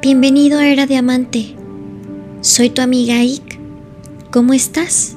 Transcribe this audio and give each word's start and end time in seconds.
Bienvenido 0.00 0.60
a 0.60 0.68
Era 0.68 0.86
Diamante. 0.86 1.56
Soy 2.40 2.70
tu 2.70 2.82
amiga 2.82 3.20
Ik. 3.24 3.58
¿Cómo 4.30 4.52
estás? 4.52 5.16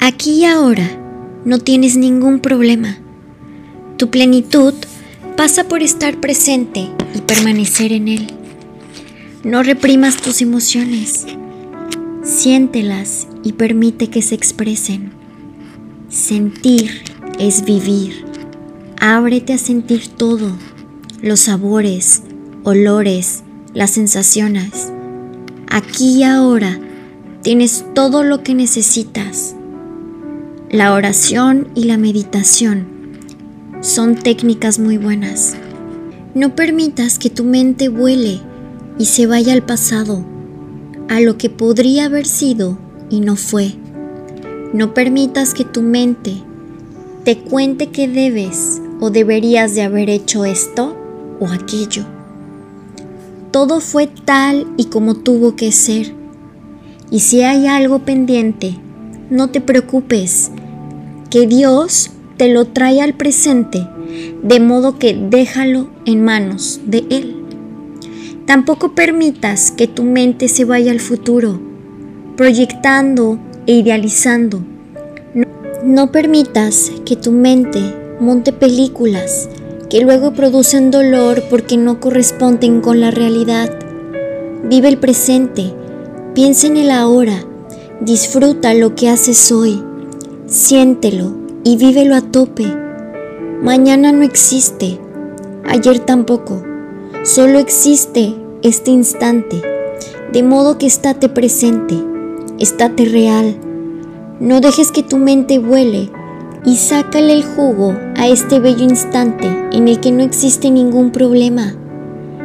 Aquí 0.00 0.40
y 0.40 0.44
ahora 0.46 0.84
no 1.44 1.60
tienes 1.60 1.96
ningún 1.96 2.40
problema. 2.40 2.98
Tu 3.98 4.10
plenitud 4.10 4.74
pasa 5.36 5.62
por 5.68 5.80
estar 5.80 6.18
presente 6.18 6.90
y 7.14 7.20
permanecer 7.20 7.92
en 7.92 8.08
él. 8.08 8.26
No 9.44 9.62
reprimas 9.62 10.16
tus 10.16 10.42
emociones. 10.42 11.24
Siéntelas 12.24 13.28
y 13.44 13.52
permite 13.52 14.08
que 14.08 14.22
se 14.22 14.34
expresen. 14.34 15.12
Sentir 16.08 17.04
es 17.38 17.64
vivir. 17.64 18.24
Ábrete 19.00 19.52
a 19.52 19.58
sentir 19.58 20.08
todo, 20.08 20.50
los 21.22 21.38
sabores, 21.38 22.24
olores, 22.64 23.42
las 23.74 23.90
sensaciones. 23.90 24.90
Aquí 25.68 26.20
y 26.20 26.22
ahora 26.24 26.80
tienes 27.42 27.84
todo 27.94 28.24
lo 28.24 28.42
que 28.42 28.54
necesitas. 28.54 29.54
La 30.70 30.94
oración 30.94 31.68
y 31.74 31.84
la 31.84 31.98
meditación 31.98 32.86
son 33.82 34.16
técnicas 34.16 34.78
muy 34.78 34.96
buenas. 34.96 35.56
No 36.34 36.56
permitas 36.56 37.18
que 37.18 37.28
tu 37.28 37.44
mente 37.44 37.90
vuele 37.90 38.40
y 38.98 39.04
se 39.04 39.26
vaya 39.26 39.52
al 39.52 39.62
pasado, 39.62 40.24
a 41.08 41.20
lo 41.20 41.36
que 41.36 41.50
podría 41.50 42.06
haber 42.06 42.24
sido 42.24 42.78
y 43.10 43.20
no 43.20 43.36
fue. 43.36 43.74
No 44.72 44.94
permitas 44.94 45.52
que 45.52 45.64
tu 45.64 45.82
mente 45.82 46.32
te 47.24 47.38
cuente 47.38 47.90
que 47.90 48.08
debes 48.08 48.80
o 49.00 49.10
deberías 49.10 49.74
de 49.74 49.82
haber 49.82 50.08
hecho 50.08 50.46
esto 50.46 50.96
o 51.40 51.48
aquello. 51.48 52.13
Todo 53.54 53.78
fue 53.78 54.08
tal 54.08 54.66
y 54.76 54.86
como 54.86 55.14
tuvo 55.14 55.54
que 55.54 55.70
ser. 55.70 56.12
Y 57.08 57.20
si 57.20 57.42
hay 57.42 57.68
algo 57.68 58.00
pendiente, 58.00 58.74
no 59.30 59.50
te 59.50 59.60
preocupes, 59.60 60.50
que 61.30 61.46
Dios 61.46 62.10
te 62.36 62.52
lo 62.52 62.64
trae 62.64 63.00
al 63.00 63.14
presente, 63.14 63.86
de 64.42 64.58
modo 64.58 64.98
que 64.98 65.14
déjalo 65.14 65.88
en 66.04 66.24
manos 66.24 66.80
de 66.84 67.04
Él. 67.10 67.44
Tampoco 68.44 68.96
permitas 68.96 69.70
que 69.70 69.86
tu 69.86 70.02
mente 70.02 70.48
se 70.48 70.64
vaya 70.64 70.90
al 70.90 70.98
futuro, 70.98 71.60
proyectando 72.36 73.38
e 73.68 73.74
idealizando. 73.74 74.64
No, 75.32 75.46
no 75.84 76.10
permitas 76.10 76.90
que 77.04 77.14
tu 77.14 77.30
mente 77.30 77.78
monte 78.18 78.52
películas 78.52 79.48
que 79.94 80.00
luego 80.00 80.32
producen 80.32 80.90
dolor 80.90 81.44
porque 81.48 81.76
no 81.76 82.00
corresponden 82.00 82.80
con 82.80 83.00
la 83.00 83.12
realidad. 83.12 83.70
Vive 84.64 84.88
el 84.88 84.98
presente, 84.98 85.72
piensa 86.34 86.66
en 86.66 86.78
el 86.78 86.90
ahora, 86.90 87.44
disfruta 88.00 88.74
lo 88.74 88.96
que 88.96 89.08
haces 89.08 89.52
hoy, 89.52 89.80
siéntelo 90.46 91.36
y 91.62 91.76
vívelo 91.76 92.16
a 92.16 92.22
tope. 92.22 92.64
Mañana 93.62 94.10
no 94.10 94.24
existe, 94.24 94.98
ayer 95.64 96.00
tampoco, 96.00 96.60
solo 97.22 97.60
existe 97.60 98.34
este 98.62 98.90
instante, 98.90 99.62
de 100.32 100.42
modo 100.42 100.76
que 100.76 100.86
estate 100.86 101.28
presente, 101.28 101.94
estate 102.58 103.04
real. 103.04 103.54
No 104.40 104.60
dejes 104.60 104.90
que 104.90 105.04
tu 105.04 105.18
mente 105.18 105.60
vuele 105.60 106.10
y 106.64 106.76
sácale 106.76 107.34
el 107.34 107.44
jugo 107.44 107.94
a 108.16 108.28
este 108.28 108.60
bello 108.60 108.84
instante 108.84 109.46
en 109.72 109.88
el 109.88 110.00
que 110.00 110.10
no 110.10 110.22
existe 110.22 110.70
ningún 110.70 111.10
problema. 111.10 111.74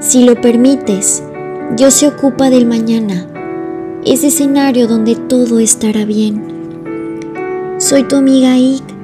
Si 0.00 0.24
lo 0.24 0.40
permites, 0.40 1.22
Dios 1.76 1.94
se 1.94 2.08
ocupa 2.08 2.50
del 2.50 2.66
mañana, 2.66 3.26
ese 4.04 4.28
escenario 4.28 4.88
donde 4.88 5.14
todo 5.14 5.60
estará 5.60 6.04
bien. 6.04 6.42
Soy 7.78 8.02
tu 8.04 8.16
amiga 8.16 8.54
Ike, 8.54 8.94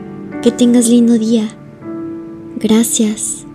que 0.42 0.50
tengas 0.50 0.88
lindo 0.88 1.14
día. 1.14 1.48
Gracias. 2.56 3.45